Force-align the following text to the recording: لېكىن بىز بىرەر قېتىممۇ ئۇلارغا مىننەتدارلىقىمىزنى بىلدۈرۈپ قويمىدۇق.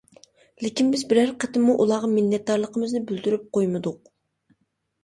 لېكىن 0.65 0.87
بىز 0.95 1.03
بىرەر 1.11 1.33
قېتىممۇ 1.43 1.75
ئۇلارغا 1.85 2.09
مىننەتدارلىقىمىزنى 2.15 3.05
بىلدۈرۈپ 3.13 3.47
قويمىدۇق. 3.59 4.03